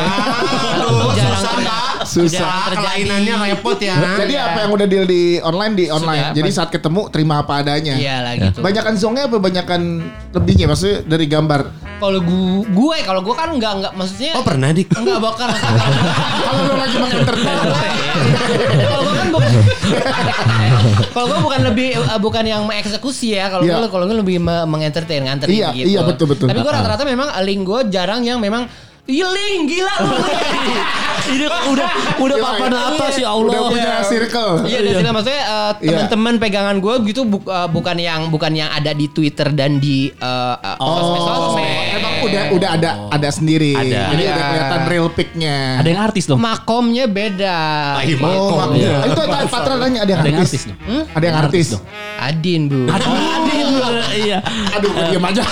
[1.17, 1.77] Jarang susah pak.
[2.05, 2.49] Susah.
[2.71, 3.95] Kelainannya repot ya.
[4.21, 6.32] Jadi apa yang udah deal di online di online.
[6.32, 7.97] Sudah, Jadi saat ketemu terima apa adanya.
[7.97, 8.60] Iya lah gitu.
[8.62, 9.82] Banyakan zongnya apa banyakan
[10.34, 11.88] lebihnya maksudnya dari gambar.
[11.99, 14.88] Kalau gue, gue kalau gue kan enggak enggak maksudnya Oh pernah dik.
[14.89, 15.47] enggak bakal.
[16.39, 17.57] Kalau lu lagi mengentertain.
[18.79, 19.51] Kalau gue kan bukan
[21.09, 23.49] Kalau gue bukan lebih eh, bukan yang mengeksekusi ya.
[23.49, 23.75] Kalau Iya.
[23.77, 25.88] gue kalau gue lebih me- mengentertain, nganterin Iya, gitu.
[25.89, 26.47] iya, betul, betul.
[26.47, 28.65] Tapi gue rata-rata memang link gue jarang yang memang
[29.09, 30.15] Iya Ling, gila lu.
[31.29, 32.81] Ini udah udah Gila, papan ya.
[32.89, 33.69] atas ya Udah Allah.
[33.69, 34.53] punya circle.
[34.63, 35.89] Iya, dan sini maksudnya eh, Iya.
[36.09, 40.09] teman-teman pegangan gue gitu bu- eh, bukan yang bukan yang ada di Twitter dan di
[40.09, 41.69] eh, eh, sosmed-sosmed.
[41.91, 43.73] Emang udah udah ada ada sendiri.
[43.73, 44.01] Ada.
[44.09, 44.31] Jadi Iya.
[44.31, 45.57] udah kelihatan real pic-nya.
[45.77, 46.39] Ada yang artis dong.
[46.39, 47.57] Makomnya beda.
[47.95, 48.57] Ay, Oh, makom.
[48.57, 48.73] makom.
[48.75, 48.95] Iya.
[49.05, 50.49] Itu ada Patra nanya ada yang Ada yang artis.
[50.51, 50.77] artis dong.
[51.09, 51.65] Ada yang artis.
[51.71, 51.83] dong.
[52.19, 52.79] Adin, Bu.
[52.85, 53.65] Adin,
[54.19, 54.37] iya.
[54.71, 55.43] Aduh, diem aja.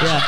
[0.00, 0.18] Iya.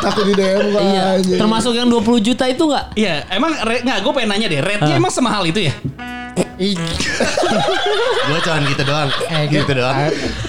[0.00, 1.02] Takut di DM gua Iya.
[1.16, 1.36] aja.
[1.36, 2.84] Termasuk yang 20 juta itu enggak?
[2.94, 3.98] Iya, emang nggak?
[4.00, 5.74] Gue pengen nanya deh, rate-nya emang semahal itu ya?
[8.22, 9.08] Gue cuman gitu doang.
[9.26, 9.96] Eh, Gitu doang.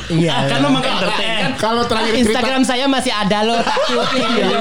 [0.08, 0.36] Iya.
[0.46, 1.56] Kan memang entertain.
[1.58, 4.60] Kalau terakhir cerita Instagram saya masih ada loh takut Iya.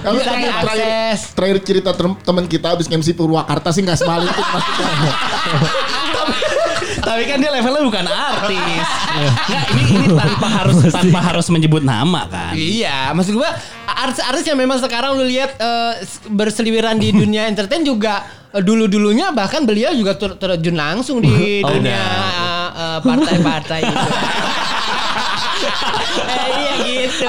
[0.00, 0.86] Kalau Bisa terakhir, terakhir,
[1.34, 4.42] terakhir cerita tem- teman kita habis MC Purwakarta sih nggak semahal itu.
[7.04, 8.86] Tapi kan dia levelnya bukan artis.
[9.44, 12.52] Nggak, ini ini tanpa harus tanpa harus menyebut nama kan.
[12.52, 13.52] Iya, maksud gua
[13.86, 15.54] artis-artis yang memang sekarang lu lihat
[15.96, 21.60] s- berseliweran di dunia entertain juga eh, dulu-dulunya bahkan beliau juga ter- terjun langsung di
[21.60, 22.02] Oh, dunia
[22.72, 23.94] eh, partai-partai itu.
[26.24, 27.26] eh, iya gitu.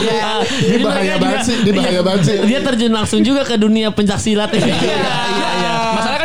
[0.00, 0.28] Iya.
[0.46, 2.36] Ini bahaya banget sih, ini bahaya banget sih.
[2.44, 4.70] Dia terjun langsung juga ke dunia pencaksilat ini.
[4.70, 4.78] Iya,
[5.30, 5.73] iya, iya.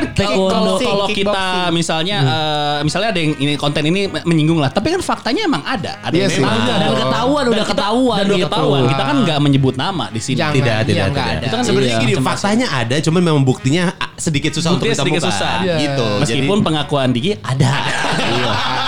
[0.09, 1.71] Kan kalau kalau kita kickboxing.
[1.71, 5.99] misalnya eh, misalnya ada yang ini konten ini menyinggung lah, tapi kan faktanya emang ada.
[5.99, 6.73] Ada Iya yang memang Ada.
[6.79, 8.47] Dan ketahuan, Dan udah kita- ketahuan dan udah gitu.
[8.47, 8.81] ketahuan.
[8.87, 10.37] Kita kan nggak menyebut nama di sini.
[10.37, 10.55] Jangan.
[10.55, 11.35] Tidak, Iya, tidak, nggak tidak.
[11.35, 11.45] ada.
[11.45, 12.29] Itu kan sebenarnya Iya, gini, macam-macam.
[12.31, 13.83] faktanya ada, cuman memang buktinya
[14.15, 15.37] sedikit susah untuk Buktinya sedikit ditemukan.
[15.37, 15.53] susah.
[15.61, 15.75] Iya.
[15.79, 16.07] Gitu.
[16.19, 17.71] Meskipun pengakuan Diki ada.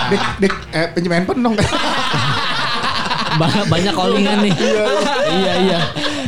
[0.08, 1.54] Dik, dik, eh, pinjam handphone dong.
[3.32, 4.52] Ba- banyak callingan nih.
[5.32, 5.78] iya iya.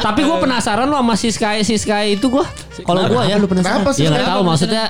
[0.05, 2.45] Tapi gue penasaran loh sama si Sky si Sky itu gue.
[2.77, 4.05] Kalau gue ya lu Kenapa sih?
[4.05, 4.85] Ya nggak tahu maksudnya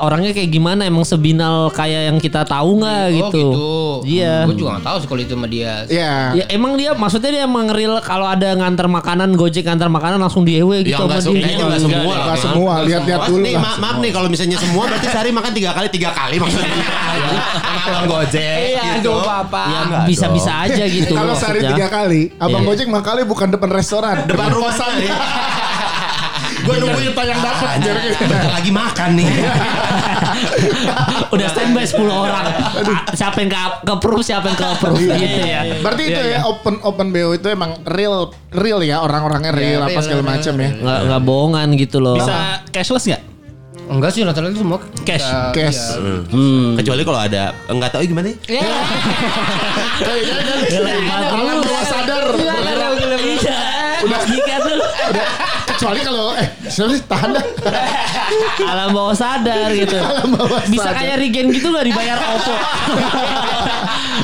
[0.00, 3.38] orangnya kayak gimana emang sebinal kayak yang kita tahu nggak Oh gitu.
[3.38, 3.72] gitu.
[4.08, 4.34] Iya.
[4.42, 5.84] Gue juga gak tahu sih kalau itu sama dia.
[5.86, 6.12] Iya.
[6.34, 10.42] Ya emang dia maksudnya dia emang real kalau ada nganter makanan Gojek nganter makanan langsung
[10.42, 11.44] di EW gitu Ya enggak sama semua, dia.
[11.44, 12.14] kayaknya enggak semua.
[12.18, 15.70] Enggak, semua, lihat-lihat dulu nih, ma- maaf nih kalau misalnya semua berarti sehari makan tiga
[15.70, 16.74] kali tiga kali maksudnya.
[17.60, 19.12] Sama abang Gojek Iya, gitu.
[19.20, 19.62] papa.
[19.68, 21.12] Ya bisa-bisa aja gitu.
[21.12, 22.68] Kalau sehari tiga kali, abang Iya.
[22.72, 25.08] Gojek makalnya bukan depan restoran, Depan rumah sana.
[26.58, 27.68] Gue nungguin tayang dapat.
[27.80, 29.28] Anjir, bentar lagi makan nih.
[31.32, 32.44] Udah standby 10 orang.
[33.16, 35.60] Siapa yang ke, ke approve, siapa yang ke approve gitu ya.
[35.80, 40.04] Berarti itu ya open open BO itu emang real real ya orang-orangnya real apa real,
[40.04, 40.70] segala macam ya.
[40.76, 42.16] Nggak, nggak bohongan gitu loh.
[42.20, 43.22] Bisa cashless nggak?
[43.88, 45.24] Enggak sih rata-rata itu semua Cash.
[45.24, 45.96] Ya, Cash.
[45.96, 46.20] iya.
[46.28, 46.76] Hmm.
[46.76, 48.60] Kecuali kalau ada enggak tahu gimana ya?
[48.60, 48.68] Ya.
[51.32, 52.24] Alam bawah sadar.
[54.08, 54.16] Iya.
[54.16, 54.78] Udah nikah tuh.
[55.68, 57.44] Kecuali kalau eh siapa sih tahan dah.
[58.64, 59.94] Alam bawah sadar gitu.
[60.28, 60.98] bawah Bisa sadar.
[60.98, 62.54] kayak Regen gitu gak dibayar OVO.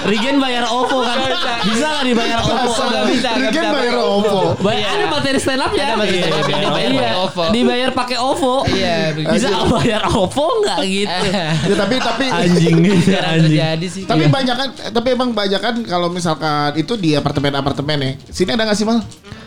[0.04, 1.16] Regen bayar OVO kan.
[1.64, 2.52] Bisa gak dibayar OVO?
[2.84, 4.40] Nggak bisa, nggak bisa bayar OVO.
[4.60, 5.84] Bayar, ada materi stand up ya.
[5.86, 7.42] Ada materi stand up yang dibayar Iya, pakai OVO.
[7.50, 8.54] Dibayar pakai OVO.
[8.66, 11.12] Iya, Bisa bayar OVO nggak gitu.
[11.64, 14.02] Ya, tapi tapi Anjing Jarang terjadi sih.
[14.04, 18.10] tapi banyak kan tapi emang banyak kan kalau misalkan itu di apartemen-apartemen ya.
[18.28, 19.00] Sini ada nggak sih mal?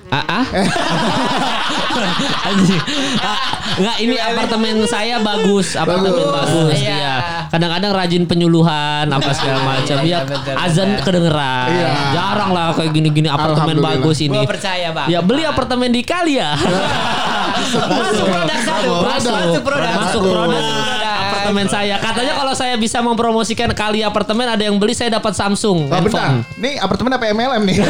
[0.07, 0.45] Ah, ah?
[2.47, 2.79] Anjing.
[3.19, 3.39] Ah,
[3.77, 6.31] Nggak, ini apartemen saya bagus, apartemen Bagus.
[6.31, 6.77] bagus.
[6.79, 6.95] Iya.
[6.95, 7.13] Iya.
[7.51, 9.97] Kadang-kadang rajin penyuluhan apa segala macam.
[10.07, 11.67] Ya, betul, azan kedengeran.
[11.75, 11.87] Iya.
[12.15, 14.39] Jarang lah kayak gini-gini apartemen bagus ini.
[14.39, 15.11] Gua percaya, Bang.
[15.11, 16.55] Ya beli apartemen di kali ya.
[17.67, 18.91] Masuk produk satu.
[19.03, 19.61] Masuk.
[19.61, 20.63] Produk Masuk produk.
[21.47, 21.95] Apartemen saya.
[21.97, 26.35] Katanya kalau saya bisa mempromosikan kali apartemen ada yang beli saya dapat Samsung Oh, bentar.
[26.35, 26.59] handphone.
[26.59, 27.77] Nih apartemen apa MLM nih?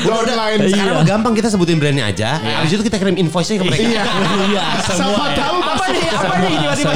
[0.00, 0.60] Downline.
[0.64, 2.38] Sekarang mah gampang kita sebutin brandnya aja.
[2.38, 3.82] Habis itu kita kirim invoice-nya ke mereka.
[3.82, 4.02] Iya.
[4.46, 4.64] Iya.
[4.84, 6.02] Siapa tahu Apa nih?
[6.08, 6.94] Apa nih tiba-tiba?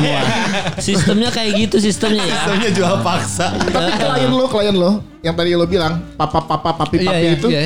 [0.78, 2.34] Sistemnya kayak gitu sistemnya ya.
[2.36, 3.46] Sistemnya jual paksa.
[3.54, 4.90] Tapi klien lo, klien lo,
[5.20, 7.48] yang tadi lo bilang papa papa papi Iya, papi iya, itu.
[7.48, 7.60] iya.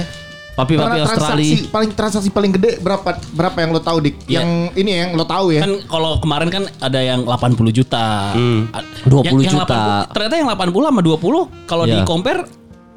[0.59, 1.55] Papi-papi pernah Australia.
[1.55, 4.15] transaksi paling transaksi paling gede berapa berapa yang lo tahu dik?
[4.27, 4.43] Iya.
[4.43, 5.63] Yang ini yang lo tahu ya?
[5.63, 8.35] Kan kalau kemarin kan ada yang 80 juta.
[8.75, 10.11] A- 20 yang, yang juta.
[10.11, 11.95] 80 ternyata yang 80 sama 20 kalau Iya.
[11.95, 12.43] di compare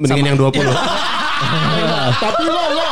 [0.02, 0.66] Mendingin yang 20.
[2.12, 2.88] Tapi lo lo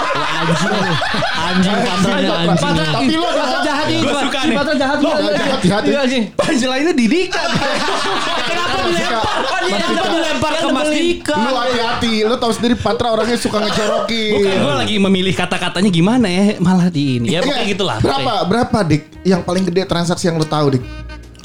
[1.41, 2.77] Anjing patronnya anjing.
[2.89, 3.99] tapi lo Patron jahat nih.
[4.01, 4.23] Gua Pak.
[4.23, 4.57] suka nih.
[4.57, 5.35] patron jahat Lo nih.
[5.41, 5.89] hati-hati.
[5.89, 6.23] Iya sih.
[6.33, 7.43] punchline-nya Didika.
[8.49, 9.61] Kenapa dilempar?
[9.61, 11.37] Dia Kenapa dilempar ke Mas Dika?
[11.37, 14.33] Lu hati-hati, lu tahu sendiri Patra orangnya suka ngejorokin.
[14.37, 17.27] Bukan gue lagi memilih kata-katanya gimana ya malah di ini.
[17.29, 17.71] Ya pokoknya Iya.
[17.71, 17.97] gitulah.
[17.99, 20.85] Berapa berapa dik yang paling gede transaksi yang lu tahu dik?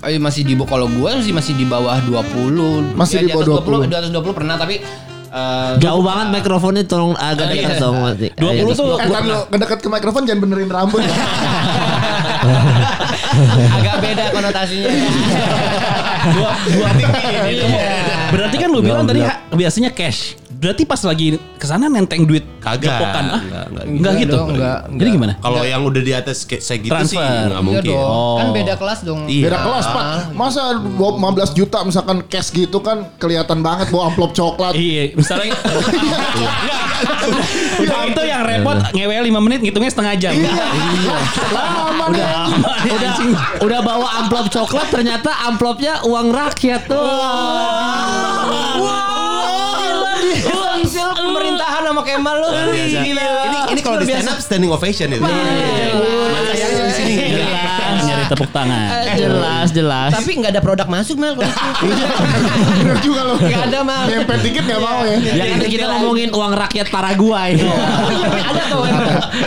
[0.05, 2.93] Eh, masih di bawah kalau gua sih masih di bawah 20.
[2.93, 3.89] Masih di Ya, bawah atas 20.
[3.89, 4.75] Di atas 20 pernah tapi
[5.35, 7.67] eh, Jauh banget mikrofonnya tolong agak Iya.
[7.67, 8.15] dekat dong Mas.
[8.15, 11.03] 20 tuh Eh kan lu ngedekat ke mikrofon jangan benerin rambut.
[13.75, 14.87] agak beda konotasinya.
[16.35, 16.87] dua dua
[17.51, 17.67] ini.
[18.31, 19.21] Berarti kan lu bilang tadi
[19.51, 20.44] biasanya cash.
[20.65, 22.89] Berarti pas lagi ke sana nenteng duit Kagak.
[22.89, 23.25] Jokokan.
[23.27, 23.85] Ah, Enggak, enggak.
[23.85, 24.33] enggak gitu.
[24.33, 25.13] dong, enggak, Jadi enggak.
[25.13, 25.33] gimana?
[25.37, 27.21] Kalau yang udah di atas kayak segitu sih Transfer.
[27.21, 27.91] enggak Iya mungkin.
[27.93, 28.09] dong.
[28.09, 28.35] Oh.
[28.35, 29.19] Kan beda kelas dong.
[29.29, 29.43] Iya.
[29.45, 30.05] Beda kelas pak.
[30.33, 34.73] Masa bawa 15 juta misalkan cash gitu kan kelihatan banget bawa amplop coklat.
[34.73, 35.53] Iya, misalnya
[37.77, 40.33] Udah itu yang repot ngewel 5 menit ngitungnya setengah jam.
[41.51, 42.25] Lama nih.
[42.87, 43.13] udah
[43.61, 46.97] udah bawa amplop coklat ternyata amplopnya uang rakyat tuh.
[48.75, 49.04] Uang
[52.15, 52.47] Kemal lu.
[52.71, 53.25] Gila.
[53.45, 55.23] Ini ini kalau di stand up standing ovation itu.
[58.25, 58.31] Iya.
[58.31, 58.87] tepuk tangan.
[59.15, 60.11] Jelas, jelas.
[60.11, 61.33] Tapi nggak ada produk masuk Mel.
[61.35, 62.05] kalau itu.
[62.81, 63.37] Bener juga loh.
[63.37, 64.03] Nggak ada Mel.
[64.07, 65.15] Nyempet dikit gak mau ya.
[65.21, 67.51] Ya kan kita ngomongin uang rakyat Paraguay.
[67.55, 68.81] Ada tuh.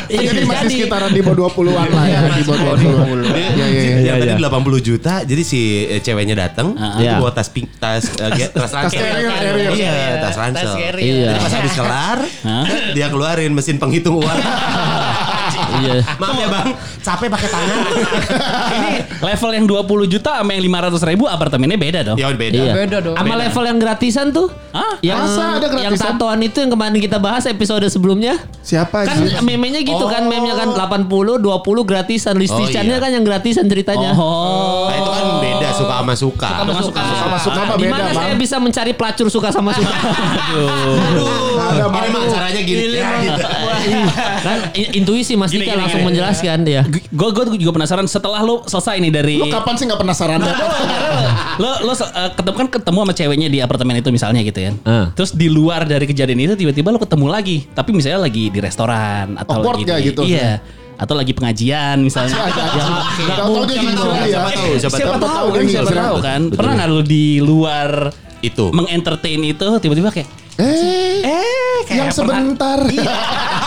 [0.08, 2.18] Jadi masih sekitaran di bawah 20-an lah ya.
[2.30, 3.26] Di bawah 20.
[3.28, 3.96] Dia, Iya, iya, iya.
[4.04, 7.18] yang tadi 80 juta, jadi si eh, ceweknya datang, Iya.
[7.18, 9.02] bawa tas pink, tas eh, tas ransel.
[9.72, 10.72] Iya, tas ransel.
[10.94, 11.26] Iya.
[11.28, 12.18] Jadi pas habis kelar,
[12.92, 14.38] dia keluarin mesin penghitung uang.
[15.68, 16.00] Iya.
[16.20, 17.76] Maaf ya bang, capek pakai tangan.
[18.78, 22.16] Ini level yang 20 juta sama yang 500 ribu apartemennya beda dong.
[22.16, 22.57] ya beda.
[22.57, 22.72] Iya.
[22.74, 23.14] Beda dong.
[23.14, 24.48] Sama level yang gratisan tuh.
[24.70, 24.96] Hah?
[25.00, 25.85] Yang Masa ada gratisan?
[25.85, 28.37] yang tatoan itu yang kemarin kita bahas episode sebelumnya.
[28.61, 29.40] Siapa Kan sih?
[29.40, 30.28] meme-nya gitu kan, Oh.
[30.28, 32.37] meme-nya kan 80, 20 gratisan.
[32.37, 33.00] Listisannya iya.
[33.00, 34.12] kan yang gratisan ceritanya.
[34.12, 34.88] Oh.
[34.88, 36.48] Nah itu kan beda suka sama suka.
[36.48, 37.00] Suka sama suka.
[37.18, 39.88] Sama suka Di beda saya bisa mencari pelacur suka sama suka?
[41.09, 42.12] Aduh, Ada ini malu.
[42.14, 42.85] mah caranya gini.
[42.92, 43.42] Ya, gitu.
[44.40, 46.09] Kan intuisi Mas Dika langsung gini.
[46.11, 46.83] menjelaskan dia.
[47.09, 50.38] Gue gue juga penasaran setelah lo selesai nih dari Lu kapan sih gak penasaran?
[51.59, 54.72] lo lo eh, ketemu kan ketemu sama ceweknya di apartemen itu misalnya gitu ya.
[54.83, 55.11] Ah.
[55.12, 59.35] Terus di luar dari kejadian itu tiba-tiba lo ketemu lagi, tapi misalnya lagi di restoran
[59.37, 60.22] atau Awkward lagi nggak di- gitu?
[60.24, 60.53] Iya.
[60.94, 62.35] Atau lagi pengajian misalnya.
[62.35, 64.27] Gak hijrah ya.
[64.27, 65.46] Siapa tahu, siapa Siapa tahu.
[65.48, 66.40] kan siapa tahu kan.
[66.51, 67.90] Pernah nggak lo di luar
[68.38, 68.70] Itu.
[68.70, 70.27] mengentertain itu tiba-tiba kayak
[70.59, 71.22] Eh,
[71.88, 72.83] yang sebentar.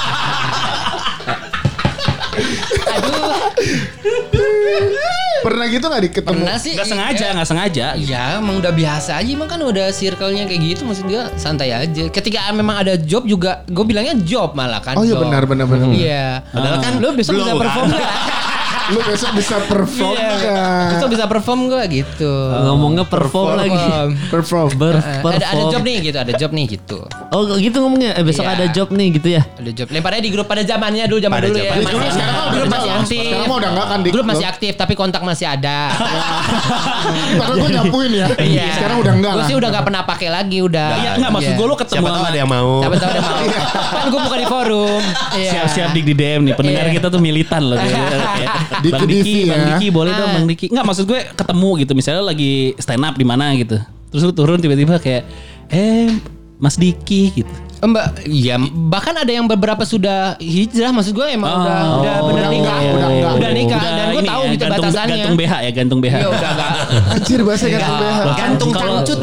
[5.41, 6.37] Pernah gitu gak diketemu?
[6.37, 6.73] Pernah sih.
[6.73, 7.85] nggak sengaja nggak sengaja.
[7.97, 12.03] Ya emang udah biasa aja Emang kan udah circle-nya kayak gitu Maksud gue santai aja
[12.07, 15.89] Ketika memang ada job juga Gue bilangnya job malah kan Oh iya benar benar benar.
[15.89, 17.59] Iya Padahal kan Lu besok belum bisa kan.
[17.59, 18.05] perform gak?
[18.91, 20.87] Lu besok bisa perform Iya nggak?
[20.91, 23.87] Besok bisa perform gak gitu Ngomongnya perform, lagi.
[24.27, 24.67] Perform.
[24.73, 26.99] Ber Eh, ada, ada job nih gitu Ada job nih gitu
[27.29, 28.11] Oh gitu ngomongnya.
[28.13, 28.53] Eh, besok Iya.
[28.53, 29.41] ada job nih gitu ya.
[29.53, 31.91] Ada job Lemparnya di grup pada zamannya dulu Zaman Pada dulu ya zamannya.
[31.91, 34.93] Masih- Sekarang Grup enggak masih aktif Sekarang udah enggak kan di Grup masih aktif Tapi
[34.93, 35.77] kontak masih ada
[37.39, 38.27] Padahal gue nyapuin ya.
[38.37, 38.67] Iya.
[38.75, 41.57] Sekarang udah enggak Gue sih udah gak pernah pakai lagi udah Iya nggak maksud Iya.
[41.57, 42.73] gue lo ketemu Siapa tahu sama ada yang mau.
[42.77, 43.39] Siapa tahu ada mau
[43.91, 45.01] Kan gue buka di forum
[45.31, 45.51] Iya.
[45.53, 46.93] siap-siap dik di DM nih pendengar Iya.
[46.93, 47.77] kita tuh militan loh
[48.81, 49.67] Diki Bang Diki, Bang ya.
[49.71, 50.35] Diki boleh dong Ah.
[50.35, 54.21] Bang Diki nggak maksud gue ketemu gitu misalnya lagi stand up di mana gitu terus
[54.21, 55.23] lu turun tiba-tiba kayak
[55.67, 56.11] eh
[56.57, 61.79] Mas Diki gitu Mbak, iya bahkan ada yang beberapa sudah hijrah maksud gue emang udah
[61.81, 63.33] Oh, udah benar udah nikah, enggak, udah enggak.
[63.33, 65.15] udah nikah dan gue tahu ya, gitu gantung, batasannya.
[65.15, 66.71] gantung BH ya gantung BH Iya udah enggak.
[67.17, 68.17] Anjir bahasa gantung BH.
[68.37, 69.19] Gantung cangcut.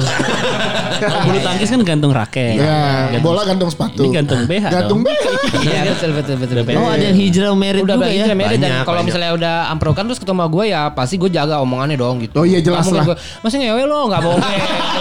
[1.00, 4.00] Kalau bulu tangkis kan gantung raket Ya, Gantung- bola gantung sepatu.
[4.00, 5.00] Ini gantung BH Gantung.
[5.00, 5.24] BH.
[5.60, 6.56] Iya betul betul betul.
[6.60, 6.76] betul.
[6.76, 8.14] Oh ada yang hijrah merit udah juga ya.
[8.20, 11.94] hijrah merit dan kalau misalnya udah amprokan terus ketemu gue ya pasti gue jaga omongannya
[11.94, 12.34] dong gitu.
[12.34, 13.04] Oh iya, jelas lah.
[13.40, 14.42] Masih ngewe lo nggak bohong.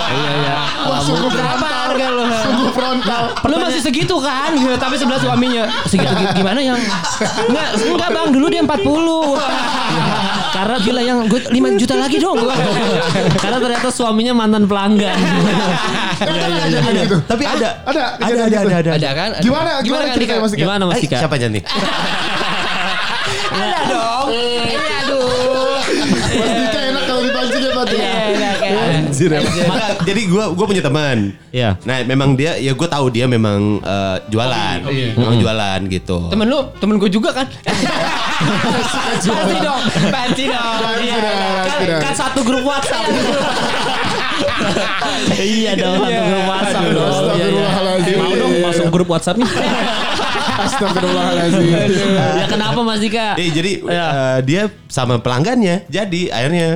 [0.08, 0.56] Iya iya.
[0.88, 1.04] Wah,
[1.98, 2.24] harga lo?
[2.38, 3.24] Sungguh frontal.
[3.44, 4.54] Lu masih segitu kan?
[4.78, 6.78] Tapi sebelah suaminya segitu gi- gimana yang
[7.44, 8.78] enggak enggak Bang, dulu dia 40.
[10.48, 12.38] Karena gila yang gue 5 juta lagi dong.
[13.36, 15.18] Karena ternyata suaminya mantan pelanggan.
[16.18, 17.18] Tapi kan ada kejadian gitu.
[17.28, 17.70] Ada.
[17.84, 18.58] Ada Ada, gitu.
[18.60, 18.92] ada, ada.
[18.94, 19.30] Ada kan?
[19.40, 20.34] Gimana gimana Dika?
[20.38, 20.62] Mas Dika?
[20.62, 21.18] Gimana Mas Eh, Dika?
[21.20, 21.64] siapa nih?
[23.50, 24.28] Ada dong.
[24.28, 25.78] Aduh.
[26.38, 27.86] Mas Dika enak kalau dipancing ya Pak.
[29.08, 29.56] Iya, iya, Anjir, emang.
[29.70, 31.18] Maka, jadi gue gue punya teman.
[31.50, 31.70] Iya.
[31.82, 34.78] Nah memang dia ya gue tahu dia memang eh, jualan,
[35.16, 36.18] memang jualan gitu.
[36.28, 37.48] Temen lu, temen gue juga kan?
[38.38, 40.78] Pasti dong, pasti dong.
[40.78, 41.18] Pasti Iya.
[41.18, 41.56] dong.
[41.66, 43.06] kan, kan satu grup WhatsApp.
[45.34, 47.14] iya dong satu grup WhatsApp dong.
[47.34, 47.66] Iya, iya.
[47.68, 48.18] Astagfirullahaladzim.
[48.18, 49.48] mau dong masuk grup WhatsApp-nya
[50.68, 51.68] Astagfirullahaladzim.
[52.38, 53.34] Ya kenapa Mas Dika?
[53.36, 54.08] Eh jadi Iya.
[54.08, 56.68] eh, dia sama pelanggannya, jadi akhirnya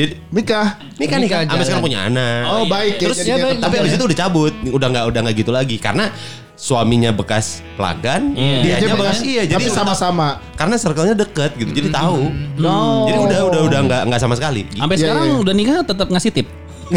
[0.00, 0.66] jadi Nikah.
[0.96, 2.40] nikah nih Nikah kan, sampai sekarang punya anak.
[2.48, 3.12] Oh baik ya.
[3.12, 3.60] Terus ya, baik.
[3.60, 6.08] tapi abis itu udah cabut, udah nggak udah nggak gitu lagi karena
[6.56, 10.40] suaminya bekas pelanggan, dia Dia aja bekas, iya, jadi sama-sama.
[10.56, 12.28] karena circle-nya deket gitu, jadi tahu.
[12.56, 13.08] No.
[13.08, 14.68] Jadi udah udah udah nggak nggak sama sekali.
[14.72, 15.36] sampai Iya, sekarang iya.
[15.40, 16.46] udah nikah tetap ngasih tip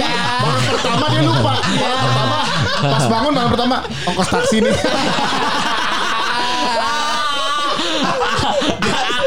[0.00, 0.10] Ya.
[0.42, 1.54] Malam pertama dia lupa.
[1.60, 2.38] Malam pertama
[2.76, 4.74] pas bangun malam pertama ongkos taksi nih.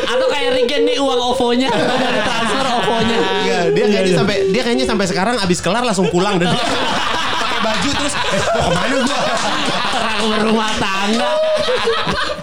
[0.10, 3.18] Atau kayak Rigen nih uang OVO-nya dari transfer OVO-nya.
[3.48, 6.52] Iya, dia kayaknya sampai dia kayaknya sampai sekarang abis kelar langsung pulang dan
[7.40, 9.20] pakai baju terus eh, mau ke mana gua?
[10.20, 11.32] Orang berumah tangga.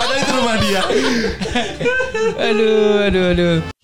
[0.01, 0.83] Padahal itu rumah dia.
[2.41, 3.76] Aduh, aduh, aduh.